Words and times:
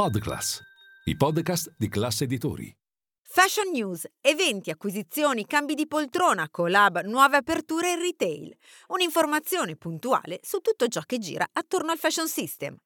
Podclass, 0.00 0.62
i 1.04 1.14
podcast 1.14 1.74
di 1.76 1.86
classe 1.90 2.24
editori. 2.24 2.74
Fashion 3.20 3.70
News, 3.70 4.06
eventi, 4.22 4.70
acquisizioni, 4.70 5.44
cambi 5.44 5.74
di 5.74 5.86
poltrona, 5.86 6.48
collab, 6.50 7.02
nuove 7.02 7.36
aperture 7.36 7.90
in 7.90 7.98
retail. 7.98 8.56
Un'informazione 8.88 9.76
puntuale 9.76 10.40
su 10.42 10.60
tutto 10.60 10.88
ciò 10.88 11.02
che 11.04 11.18
gira 11.18 11.46
attorno 11.52 11.90
al 11.90 11.98
fashion 11.98 12.28
system. 12.28 12.76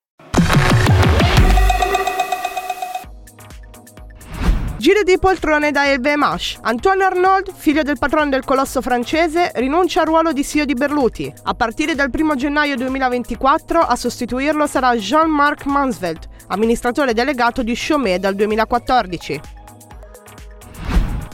Giro 4.76 5.04
di 5.04 5.16
poltrone 5.20 5.70
da 5.70 5.94
LVMH. 5.94 6.58
Antoine 6.62 7.04
Arnauld, 7.04 7.54
figlio 7.54 7.82
del 7.82 7.96
patrono 7.96 8.28
del 8.28 8.44
colosso 8.44 8.82
francese, 8.82 9.52
rinuncia 9.54 10.00
al 10.00 10.08
ruolo 10.08 10.32
di 10.32 10.44
CEO 10.44 10.64
di 10.64 10.74
Berluti. 10.74 11.32
A 11.44 11.54
partire 11.54 11.94
dal 11.94 12.10
1 12.12 12.34
gennaio 12.34 12.74
2024 12.74 13.80
a 13.82 13.94
sostituirlo 13.94 14.66
sarà 14.66 14.96
Jean-Marc 14.96 15.64
Mansvelt, 15.66 16.32
amministratore 16.48 17.12
delegato 17.12 17.62
di 17.62 17.74
Chaumet 17.76 18.20
dal 18.20 18.34
2014. 18.34 19.40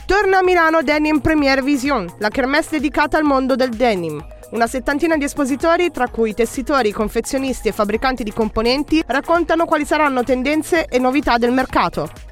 Torna 0.06 0.38
a 0.38 0.42
Milano 0.42 0.82
Denim 0.82 1.20
Premiere 1.20 1.62
Vision, 1.62 2.12
la 2.18 2.30
kermesse 2.30 2.70
dedicata 2.73 3.16
al 3.16 3.24
mondo 3.24 3.54
del 3.54 3.70
denim. 3.70 4.24
Una 4.51 4.66
settantina 4.66 5.16
di 5.16 5.24
espositori, 5.24 5.92
tra 5.92 6.09
cui 6.09 6.34
tessitori, 6.34 6.91
confezionisti 6.91 7.68
e 7.68 7.73
fabbricanti 7.73 8.24
di 8.24 8.32
componenti, 8.32 9.02
raccontano 9.06 9.65
quali 9.65 9.84
saranno 9.84 10.24
tendenze 10.24 10.87
e 10.87 10.98
novità 10.98 11.38
del 11.38 11.52
mercato. 11.52 12.29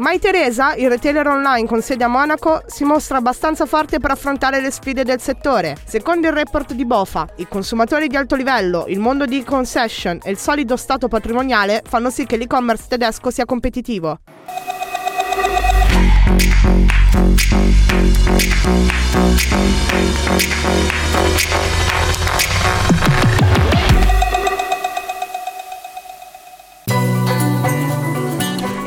Mai 0.00 0.18
Teresa, 0.18 0.72
il 0.76 0.88
retailer 0.88 1.26
online 1.26 1.66
con 1.66 1.82
sede 1.82 2.04
a 2.04 2.08
Monaco, 2.08 2.62
si 2.64 2.84
mostra 2.84 3.18
abbastanza 3.18 3.66
forte 3.66 3.98
per 3.98 4.10
affrontare 4.10 4.62
le 4.62 4.70
sfide 4.70 5.04
del 5.04 5.20
settore. 5.20 5.76
Secondo 5.84 6.26
il 6.26 6.32
report 6.32 6.72
di 6.72 6.86
Bofa, 6.86 7.28
i 7.36 7.46
consumatori 7.46 8.08
di 8.08 8.16
alto 8.16 8.34
livello, 8.34 8.86
il 8.88 8.98
mondo 8.98 9.26
di 9.26 9.44
concession 9.44 10.18
e 10.22 10.30
il 10.30 10.38
solido 10.38 10.78
stato 10.78 11.06
patrimoniale 11.06 11.82
fanno 11.86 12.08
sì 12.08 12.24
che 12.24 12.38
l'e-commerce 12.38 12.86
tedesco 12.88 13.30
sia 13.30 13.44
competitivo. 13.44 14.20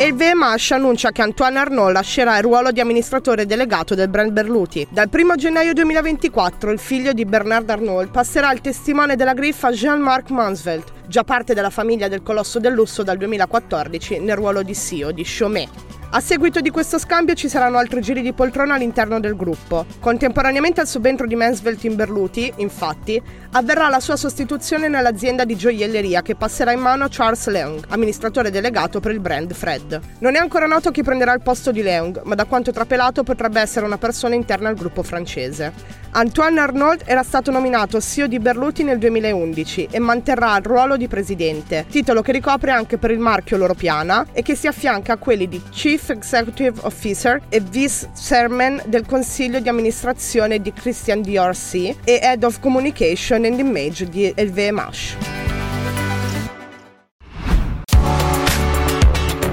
E 0.04 0.08
il 0.08 0.16
VMH 0.16 0.74
annuncia 0.74 1.14
che 1.14 1.22
Antoine 1.22 1.60
Arnaud 1.60 1.94
lascerà 1.94 2.36
il 2.36 2.44
ruolo 2.44 2.72
di 2.72 2.82
amministratore 2.82 3.46
delegato 3.46 3.96
del 3.96 4.10
brand 4.10 4.34
Berluti. 4.34 4.86
Dal 4.90 5.08
1 5.10 5.36
gennaio 5.36 5.72
2024 5.72 6.72
il 6.72 6.80
figlio 6.80 7.14
di 7.14 7.24
Bernard 7.24 7.70
Arnault 7.70 8.12
passerà 8.12 8.52
il 8.52 8.60
testimone 8.60 9.16
della 9.16 9.34
griffa 9.34 9.72
Jean-Marc 9.72 10.30
Mansvelt, 10.32 10.92
già 11.08 11.24
parte 11.24 11.54
della 11.54 11.70
famiglia 11.70 12.10
del 12.10 12.22
colosso 12.22 12.60
del 12.60 12.74
lusso 12.74 13.02
dal 13.02 13.16
2014 13.16 14.20
nel 14.20 14.36
ruolo 14.36 14.62
di 14.62 14.76
CEO 14.76 15.14
di 15.14 15.24
Chaumet. 15.26 15.83
A 16.16 16.20
seguito 16.20 16.62
di 16.62 16.70
questo 16.70 17.00
scambio 17.00 17.34
ci 17.34 17.50
saranno 17.50 17.80
altri 17.80 18.00
giri 18.00 18.22
di 18.22 18.34
poltrona 18.34 18.76
all'interno 18.76 19.20
del 19.20 19.36
gruppo. 19.36 19.84
Contemporaneamente 20.00 20.80
al 20.80 20.86
subentro 20.88 21.26
di 21.26 21.34
Mansvelt 21.34 21.84
in 21.86 21.96
Berluti, 21.96 22.54
infatti, 22.58 23.20
avverrà 23.54 23.90
la 23.90 24.00
sua 24.00 24.16
sostituzione 24.16 24.88
nell'azienda 24.88 25.44
di 25.44 25.56
gioielleria 25.56 26.22
che 26.22 26.36
passerà 26.36 26.72
in 26.72 26.82
mano 26.82 27.06
a 27.06 27.08
Charles 27.10 27.48
Leung, 27.48 27.86
amministratore 27.88 28.52
delegato 28.52 29.00
per 29.00 29.12
il 29.12 29.22
brand 29.22 29.52
Fred. 29.54 30.00
Non 30.20 30.36
è 30.36 30.38
ancora 30.38 30.68
noto 30.68 30.92
chi 30.92 31.02
prenderà 31.02 31.34
il 31.34 31.42
posto 31.42 31.72
di 31.72 31.82
Leung, 31.82 32.22
ma 32.26 32.36
da 32.36 32.46
quanto 32.46 32.72
trapelato 32.72 33.24
potrebbe 33.24 33.60
essere 33.60 33.88
una 33.88 33.98
persona 33.98 34.36
interna 34.36 34.70
al 34.70 34.76
gruppo 34.76 35.02
francese. 35.02 36.02
Antoine 36.16 36.60
Arnauld 36.60 37.02
era 37.06 37.24
stato 37.24 37.50
nominato 37.50 38.00
CEO 38.00 38.28
di 38.28 38.38
Berluti 38.38 38.84
nel 38.84 39.00
2011 39.00 39.88
e 39.90 39.98
manterrà 39.98 40.56
il 40.58 40.64
ruolo 40.64 40.96
di 40.96 41.08
presidente, 41.08 41.88
titolo 41.90 42.22
che 42.22 42.32
ricopre 42.32 42.70
anche 42.70 43.00
per 43.00 43.10
il 43.10 43.18
marchio 43.18 43.58
Loro 43.58 43.74
Piana 43.74 44.28
e 44.32 44.44
che 44.44 44.54
si 44.54 44.68
affianca 44.68 45.14
a 45.14 45.18
quelli 45.18 45.48
di 45.48 45.60
Chief 45.72 46.03
Executive 46.12 46.80
Officer 46.84 47.42
e 47.50 47.60
Vice 47.60 48.10
Chairman 48.16 48.82
del 48.86 49.06
consiglio 49.06 49.60
di 49.60 49.70
amministrazione 49.70 50.62
di 50.62 50.74
Christian 50.74 51.22
Dior 51.22 51.54
C 51.56 51.96
e 52.04 52.20
Head 52.22 52.44
of 52.44 52.60
Communication 52.60 53.46
and 53.46 53.60
Image 53.60 54.10
di 54.10 54.34
LVMH. 54.36 55.16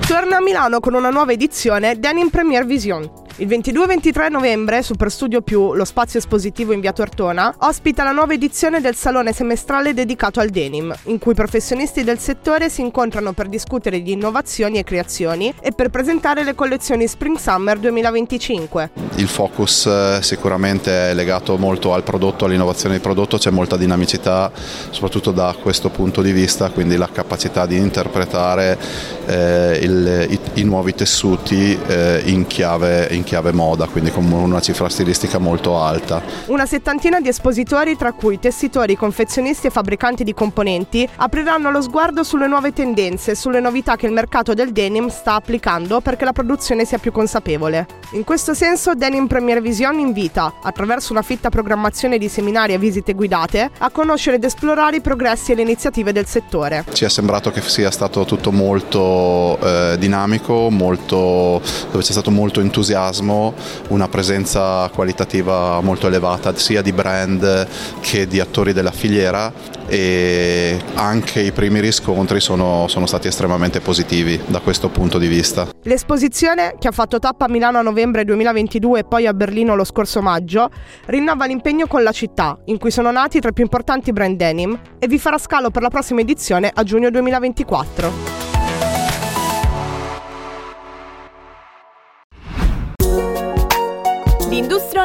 Torna 0.07 0.39
a 0.39 0.41
Milano 0.41 0.81
con 0.81 0.95
una 0.95 1.11
nuova 1.11 1.33
edizione 1.33 1.99
Denim 1.99 2.31
Premier 2.31 2.67
Vision, 2.67 3.09
il 3.37 3.49
22-23 3.49 4.31
novembre, 4.31 4.83
Super 4.83 5.11
Studio 5.11 5.41
Più, 5.41 5.75
lo 5.75 5.85
spazio 5.85 6.19
espositivo 6.19 6.73
in 6.73 6.81
via 6.81 6.93
Tortona, 6.93 7.55
ospita 7.61 8.05
la 8.05 8.13
nuova 8.13 8.35
edizione 8.35 8.81
del 8.81 8.95
salone 8.95 9.33
semestrale 9.33 9.95
dedicato 9.95 10.41
al 10.41 10.51
denim, 10.51 10.95
in 11.05 11.19
cui 11.19 11.35
professionisti 11.35 12.05
del 12.05 12.19
settore 12.19 12.69
si 12.69 12.81
incontrano 12.83 13.33
per 13.33 13.49
discutere 13.49 14.03
di 14.03 14.13
innovazioni 14.13 14.79
e 14.79 14.85
creazioni 14.85 15.55
e 15.61 15.73
per 15.73 15.89
presentare 15.89 16.45
le 16.45 16.55
collezioni 16.55 17.07
Spring 17.07 17.39
Summer 17.39 17.79
2025. 17.79 18.91
Il 19.17 19.29
focus 19.29 19.87
eh, 19.87 20.19
sicuramente 20.23 21.11
è 21.11 21.15
legato 21.15 21.57
molto 21.57 21.95
al 21.95 22.03
prodotto, 22.03 22.45
all'innovazione 22.45 22.97
di 22.97 23.01
prodotto, 23.01 23.39
c'è 23.39 23.51
molta 23.51 23.77
dinamicità 23.77 24.53
soprattutto 24.91 25.31
da 25.31 25.57
questo 25.61 25.89
punto 25.89 26.21
di 26.21 26.33
vista, 26.33 26.71
quindi 26.71 26.97
la 26.97 27.09
capacità 27.11 27.67
di 27.67 27.77
interpretare 27.77 28.79
eh, 29.27 29.79
il, 29.83 30.27
i, 30.31 30.61
i, 30.61 30.65
nuovi 30.65 30.95
tessuti 30.95 31.79
eh, 31.87 32.23
in 32.27 32.47
chiave, 32.47 33.09
in 33.13 33.20
chiave 33.25 33.53
moda, 33.53 33.87
quindi 33.87 34.11
con 34.11 34.31
una 34.31 34.61
cifra 34.61 34.89
stilistica 34.89 35.39
molto 35.39 35.79
alta. 35.79 36.23
Una 36.47 36.67
settantina 36.67 37.21
di 37.21 37.29
espositori, 37.29 37.97
tra 37.97 38.13
cui 38.13 38.39
tessitori, 38.39 38.97
confezionisti 38.97 39.67
e 39.67 39.71
fabbricanti 39.71 40.25
di 40.25 40.35
componenti, 40.35 41.09
apriranno 41.17 41.71
lo 41.71 41.83
sguardo 41.83 42.23
sulle 42.23 42.47
nuove 42.47 42.73
tendenze, 42.73 43.35
sulle 43.35 43.61
novità 43.61 43.97
che 43.97 44.07
il 44.07 44.13
mercato 44.13 44.55
del 44.55 44.73
denim 44.73 45.09
sta 45.09 45.35
applicando 45.35 46.01
perché 46.01 46.25
la 46.25 46.33
produzione 46.33 46.85
sia 46.85 46.99
più 46.99 47.13
consapevole. 47.13 47.87
In 48.13 48.25
questo 48.25 48.55
senso 48.55 48.95
Denim 48.95 49.27
Premier 49.27 49.61
Vision 49.61 49.99
invita, 49.99 50.55
attraverso 50.63 51.13
una 51.13 51.23
fitta 51.23 51.49
programmazione 51.49 52.19
di 52.19 52.29
seminari 52.29 52.73
e 52.73 52.79
visite 52.79 53.13
guidate, 53.13 53.71
a 53.79 53.91
conoscere 53.91 54.37
ed 54.37 54.45
esplorare 54.45 54.97
i 54.97 55.01
progressi 55.01 55.53
e 55.53 55.55
le 55.55 55.63
iniziative 55.63 56.13
del 56.13 56.27
settore. 56.27 56.85
Ci 56.93 57.05
è 57.05 57.09
sembrato 57.09 57.51
che 57.51 57.61
sia 57.61 57.91
stato 57.91 58.25
tutto 58.25 58.51
molto 58.51 59.59
eh, 59.63 59.97
dinamico, 59.99 60.71
molto, 60.71 61.61
dove 61.91 62.03
c'è 62.03 62.13
stato 62.13 62.31
molto 62.31 62.61
entusiasmo 62.61 63.10
entusiasmo, 63.11 63.55
una 63.89 64.09
presenza 64.09 64.89
qualitativa 64.95 65.81
molto 65.81 66.07
elevata 66.07 66.55
sia 66.57 66.81
di 66.81 66.93
brand 66.93 67.67
che 68.01 68.27
di 68.27 68.41
attori 68.41 68.73
della 68.73 68.93
filiera 68.93 69.53
e 69.87 70.79
anche 70.95 71.41
i 71.41 71.51
primi 71.51 71.81
riscontri 71.81 72.41
sono, 72.41 72.87
sono, 72.87 73.07
stati 73.07 73.27
estremamente 73.27 73.81
positivi 73.81 74.41
da 74.47 74.61
questo 74.61 74.89
punto 74.89 75.19
di 75.19 75.27
vista. 75.27 75.69
L'esposizione, 75.83 76.77
che 76.79 76.87
ha 76.87 76.93
fatto 76.93 77.19
tappa 77.19 77.47
a 77.47 77.49
Milano 77.49 77.79
a 77.79 77.83
novembre 77.83 78.25
2022 78.25 79.01
e 79.01 79.05
poi 79.05 79.27
a 79.27 79.35
Berlino 79.35 79.75
lo 79.75 79.85
scorso 79.85 80.23
maggio, 80.23 80.71
rinnova 81.07 81.47
l'impegno 81.47 81.87
con 81.87 82.05
la 82.05 82.13
città, 82.13 82.57
in 82.67 82.79
cui 82.79 82.93
sono 82.93 83.11
nati 83.11 83.41
tra 83.41 83.51
i 83.51 83.53
più 83.53 83.65
importanti 83.65 84.13
brand 84.13 84.37
denim, 84.37 84.79
e 84.99 85.09
vi 85.09 85.19
farà 85.19 85.39
scalo 85.39 85.71
per 85.71 85.83
la 85.83 85.89
prossima 85.89 86.21
edizione 86.21 86.71
a 86.73 86.85
giugno 86.85 87.11
2024. 87.11 88.40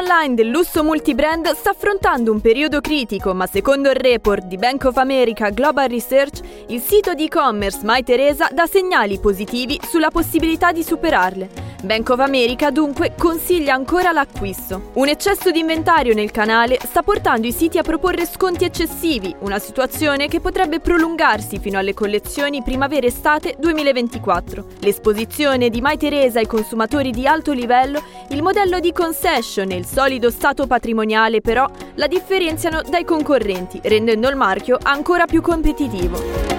Online 0.06 0.34
del 0.34 0.50
lusso 0.50 0.84
multibrand 0.84 1.50
sta 1.54 1.70
affrontando 1.70 2.30
un 2.30 2.40
periodo 2.40 2.80
critico, 2.80 3.34
ma 3.34 3.46
secondo 3.48 3.90
il 3.90 3.96
report 3.96 4.44
di 4.44 4.56
Bank 4.56 4.84
of 4.84 4.96
America 4.98 5.50
Global 5.50 5.88
Research, 5.88 6.42
il 6.68 6.80
sito 6.80 7.12
di 7.12 7.24
e-commerce 7.24 7.80
MyTeresa 7.82 8.48
dà 8.52 8.66
segnali 8.66 9.18
positivi 9.18 9.80
sulla 9.82 10.10
possibilità 10.10 10.70
di 10.70 10.84
superarle. 10.84 11.75
Bank 11.86 12.10
of 12.10 12.18
America 12.18 12.70
dunque 12.70 13.14
consiglia 13.16 13.72
ancora 13.72 14.10
l'acquisto. 14.10 14.90
Un 14.94 15.06
eccesso 15.06 15.52
di 15.52 15.60
inventario 15.60 16.14
nel 16.14 16.32
canale 16.32 16.78
sta 16.82 17.02
portando 17.02 17.46
i 17.46 17.52
siti 17.52 17.78
a 17.78 17.82
proporre 17.82 18.26
sconti 18.26 18.64
eccessivi, 18.64 19.34
una 19.40 19.60
situazione 19.60 20.26
che 20.26 20.40
potrebbe 20.40 20.80
prolungarsi 20.80 21.58
fino 21.60 21.78
alle 21.78 21.94
collezioni 21.94 22.62
primavera-estate 22.62 23.54
2024. 23.58 24.66
L'esposizione 24.80 25.70
di 25.70 25.80
Mai 25.80 25.96
Teresa 25.96 26.40
ai 26.40 26.46
consumatori 26.46 27.12
di 27.12 27.26
alto 27.26 27.52
livello, 27.52 28.02
il 28.30 28.42
modello 28.42 28.80
di 28.80 28.92
concession 28.92 29.70
e 29.70 29.76
il 29.76 29.86
solido 29.86 30.30
stato 30.30 30.66
patrimoniale 30.66 31.40
però 31.40 31.70
la 31.94 32.08
differenziano 32.08 32.82
dai 32.82 33.04
concorrenti, 33.04 33.80
rendendo 33.84 34.28
il 34.28 34.34
marchio 34.34 34.76
ancora 34.82 35.26
più 35.26 35.40
competitivo. 35.40 36.55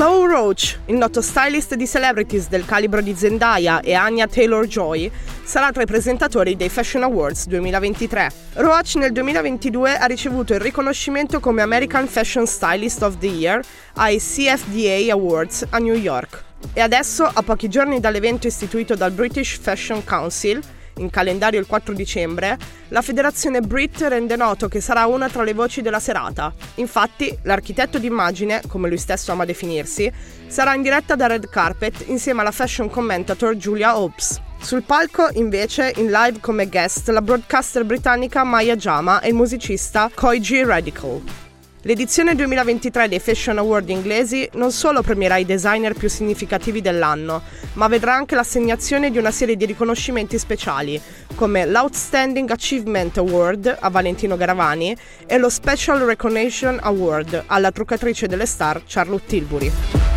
Mo 0.00 0.24
Roach, 0.24 0.78
il 0.86 0.96
noto 0.96 1.20
stylist 1.20 1.74
di 1.74 1.86
celebrities 1.86 2.48
del 2.48 2.64
calibro 2.64 3.02
di 3.02 3.14
Zendaya 3.14 3.80
e 3.80 3.92
Anya 3.92 4.26
Taylor-Joy, 4.26 5.10
sarà 5.42 5.72
tra 5.72 5.82
i 5.82 5.86
presentatori 5.86 6.56
dei 6.56 6.70
Fashion 6.70 7.02
Awards 7.02 7.44
2023. 7.44 8.30
Roach 8.54 8.94
nel 8.94 9.12
2022 9.12 9.98
ha 9.98 10.06
ricevuto 10.06 10.54
il 10.54 10.60
riconoscimento 10.60 11.38
come 11.38 11.60
American 11.60 12.06
Fashion 12.06 12.46
Stylist 12.46 13.02
of 13.02 13.18
the 13.18 13.26
Year 13.26 13.62
ai 13.96 14.16
CFDA 14.16 15.12
Awards 15.12 15.66
a 15.68 15.76
New 15.76 15.96
York. 15.96 16.44
E 16.72 16.80
adesso, 16.80 17.30
a 17.30 17.42
pochi 17.42 17.68
giorni 17.68 18.00
dall'evento 18.00 18.46
istituito 18.46 18.94
dal 18.94 19.10
British 19.10 19.58
Fashion 19.60 20.02
Council, 20.02 20.62
in 21.00 21.10
calendario 21.10 21.60
il 21.60 21.66
4 21.66 21.92
dicembre, 21.92 22.56
la 22.88 23.02
federazione 23.02 23.60
Brit 23.60 24.00
rende 24.02 24.36
noto 24.36 24.68
che 24.68 24.80
sarà 24.80 25.06
una 25.06 25.28
tra 25.28 25.42
le 25.42 25.54
voci 25.54 25.82
della 25.82 26.00
serata. 26.00 26.52
Infatti, 26.76 27.36
l'architetto 27.42 27.98
d'immagine, 27.98 28.62
come 28.68 28.88
lui 28.88 28.98
stesso 28.98 29.32
ama 29.32 29.44
definirsi, 29.44 30.10
sarà 30.46 30.74
in 30.74 30.82
diretta 30.82 31.16
da 31.16 31.26
Red 31.26 31.48
Carpet 31.48 32.04
insieme 32.06 32.40
alla 32.40 32.52
fashion 32.52 32.88
commentator 32.88 33.54
Julia 33.54 33.98
Hopes. 33.98 34.40
Sul 34.60 34.82
palco, 34.82 35.28
invece, 35.32 35.92
in 35.96 36.10
live 36.10 36.38
come 36.40 36.68
guest, 36.68 37.08
la 37.08 37.22
broadcaster 37.22 37.84
britannica 37.84 38.44
Maya 38.44 38.76
Jama 38.76 39.20
e 39.20 39.28
il 39.28 39.34
musicista 39.34 40.10
Koiji 40.14 40.62
Radical. 40.64 41.49
L'edizione 41.84 42.34
2023 42.34 43.08
dei 43.08 43.18
Fashion 43.20 43.56
Award 43.56 43.88
inglesi 43.88 44.46
non 44.52 44.70
solo 44.70 45.00
premierà 45.00 45.38
i 45.38 45.46
designer 45.46 45.94
più 45.94 46.10
significativi 46.10 46.82
dell'anno, 46.82 47.40
ma 47.74 47.88
vedrà 47.88 48.12
anche 48.14 48.34
l'assegnazione 48.34 49.10
di 49.10 49.16
una 49.16 49.30
serie 49.30 49.56
di 49.56 49.64
riconoscimenti 49.64 50.38
speciali, 50.38 51.00
come 51.36 51.64
l'Outstanding 51.64 52.50
Achievement 52.50 53.16
Award 53.16 53.78
a 53.80 53.88
Valentino 53.88 54.36
Garavani 54.36 54.94
e 55.24 55.38
lo 55.38 55.48
Special 55.48 56.00
Recognition 56.00 56.78
Award 56.82 57.44
alla 57.46 57.72
truccatrice 57.72 58.26
delle 58.26 58.44
star 58.44 58.82
Charlotte 58.86 59.24
Tilbury. 59.26 60.09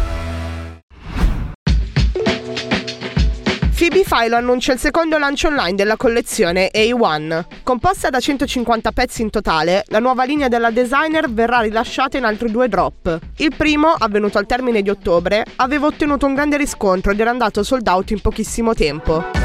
Phoebe 3.76 4.04
Philo 4.08 4.36
annuncia 4.36 4.72
il 4.72 4.80
secondo 4.80 5.18
lancio 5.18 5.48
online 5.48 5.74
della 5.74 5.98
collezione 5.98 6.70
A1. 6.72 7.46
Composta 7.64 8.12
da 8.12 8.20
150 8.20 8.92
pezzi 8.92 9.24
in 9.24 9.32
totale, 9.32 9.84
la 9.88 9.98
nuova 9.98 10.26
linea 10.26 10.48
della 10.48 10.70
designer 10.70 11.30
verrà 11.30 11.60
rilasciata 11.60 12.18
in 12.18 12.24
altri 12.24 12.52
due 12.52 12.70
drop. 12.70 13.20
Il 13.38 13.54
primo, 13.58 13.90
avvenuto 13.90 14.38
al 14.38 14.46
termine 14.46 14.84
di 14.84 14.92
ottobre, 14.92 15.44
aveva 15.56 15.88
ottenuto 15.88 16.28
un 16.28 16.36
grande 16.36 16.58
riscontro 16.58 17.12
ed 17.12 17.20
era 17.20 17.32
andato 17.32 17.64
sold 17.64 17.88
out 17.88 18.12
in 18.12 18.22
pochissimo 18.22 18.76
tempo. 18.76 19.43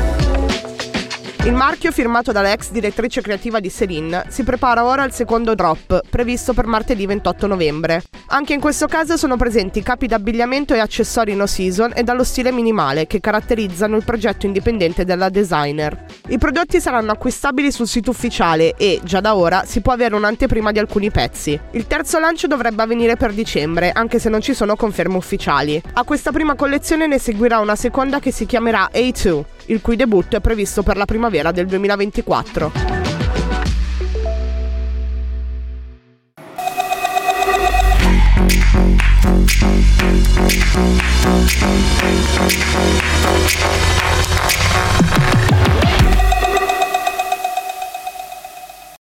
Il 1.45 1.55
marchio, 1.55 1.93
firmato 1.93 2.31
dall'ex 2.31 2.71
direttrice 2.71 3.23
creativa 3.23 3.59
di 3.59 3.71
Celine, 3.71 4.25
si 4.29 4.43
prepara 4.43 4.85
ora 4.85 5.03
al 5.03 5.15
secondo 5.15 5.55
drop, 5.55 6.03
previsto 6.11 6.53
per 6.53 6.67
martedì 6.67 7.07
28 7.07 7.47
novembre. 7.47 8.03
Anche 8.31 8.53
in 8.53 8.61
questo 8.61 8.87
caso 8.87 9.17
sono 9.17 9.37
presenti 9.37 9.83
capi 9.83 10.07
d'abbigliamento 10.07 10.75
e 10.75 10.81
accessori 10.81 11.35
no 11.35 11.47
season 11.47 11.93
e 11.95 12.03
dallo 12.03 12.25
stile 12.25 12.53
minimale 12.53 13.07
che 13.07 13.21
caratterizzano 13.21 13.97
il 13.97 14.05
progetto 14.05 14.45
indipendente 14.45 15.07
della 15.07 15.31
designer. 15.31 16.05
I 16.29 16.37
prodotti 16.37 16.81
saranno 16.81 17.13
acquistabili 17.13 17.73
sul 17.73 17.87
sito 17.87 18.11
ufficiale 18.11 18.75
e, 18.77 19.01
già 19.03 19.21
da 19.21 19.35
ora, 19.35 19.63
si 19.65 19.81
può 19.81 19.93
avere 19.93 20.17
un'anteprima 20.17 20.73
di 20.73 20.81
alcuni 20.81 21.11
pezzi. 21.11 21.59
Il 21.71 21.87
terzo 21.87 22.19
lancio 22.19 22.47
dovrebbe 22.47 22.83
avvenire 22.83 23.17
per 23.17 23.33
dicembre, 23.33 23.93
anche 23.93 24.19
se 24.19 24.29
non 24.29 24.43
ci 24.43 24.53
sono 24.53 24.77
conferme 24.77 25.17
ufficiali. 25.17 25.81
A 25.95 26.05
questa 26.05 26.33
prima 26.33 26.57
collezione 26.57 27.07
ne 27.07 27.19
seguirà 27.19 27.61
una 27.61 27.77
seconda 27.77 28.19
che 28.19 28.33
si 28.33 28.45
chiamerà 28.45 28.91
A2 28.93 29.45
il 29.69 29.81
cui 29.81 29.97
debutto 29.97 30.37
è 30.37 30.41
previsto 30.41 30.83
per 30.83 30.97
la 30.97 31.05
primavera 31.05 31.53
del 31.53 31.67
2024. 31.67 33.09